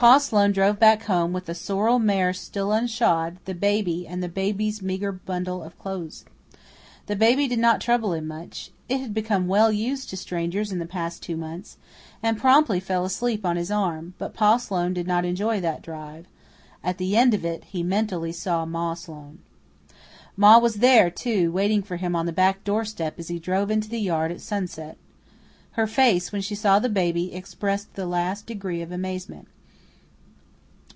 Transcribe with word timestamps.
Pa 0.00 0.18
Sloane 0.18 0.52
drove 0.52 0.78
back 0.78 1.02
home, 1.02 1.32
with 1.32 1.46
the 1.46 1.56
sorrel 1.56 1.98
mare 1.98 2.32
still 2.32 2.68
unshod, 2.70 3.38
the 3.46 3.52
baby, 3.54 4.06
and 4.06 4.22
the 4.22 4.28
baby's 4.28 4.80
meager 4.80 5.10
bundle 5.10 5.60
of 5.60 5.76
clothes. 5.76 6.24
The 7.06 7.16
baby 7.16 7.48
did 7.48 7.58
not 7.58 7.80
trouble 7.80 8.12
him 8.12 8.28
much; 8.28 8.70
it 8.88 9.00
had 9.00 9.12
become 9.12 9.48
well 9.48 9.72
used 9.72 10.08
to 10.10 10.16
strangers 10.16 10.70
in 10.70 10.78
the 10.78 10.86
past 10.86 11.20
two 11.20 11.36
months, 11.36 11.78
and 12.22 12.38
promptly 12.38 12.78
fell 12.78 13.04
asleep 13.04 13.44
on 13.44 13.56
his 13.56 13.72
arm; 13.72 14.14
but 14.18 14.34
Pa 14.34 14.58
Sloane 14.58 14.94
did 14.94 15.08
not 15.08 15.24
enjoy 15.24 15.58
that 15.62 15.82
drive; 15.82 16.26
at 16.84 16.98
the 16.98 17.16
end 17.16 17.34
of 17.34 17.44
it 17.44 17.64
he 17.64 17.82
mentally 17.82 18.30
saw 18.30 18.64
Ma 18.64 18.94
Sloane. 18.94 19.40
Ma 20.36 20.58
was 20.58 20.76
there, 20.76 21.10
too, 21.10 21.50
waiting 21.50 21.82
for 21.82 21.96
him 21.96 22.14
on 22.14 22.24
the 22.26 22.32
back 22.32 22.62
door 22.62 22.84
step 22.84 23.18
as 23.18 23.26
he 23.26 23.40
drove 23.40 23.68
into 23.68 23.88
the 23.88 23.98
yard 23.98 24.30
at 24.30 24.40
sunset. 24.40 24.96
Her 25.72 25.88
face, 25.88 26.30
when 26.30 26.40
she 26.40 26.54
saw 26.54 26.78
the 26.78 26.88
baby, 26.88 27.34
expressed 27.34 27.94
the 27.94 28.06
last 28.06 28.46
degree 28.46 28.80
of 28.80 28.92
amazement. 28.92 29.48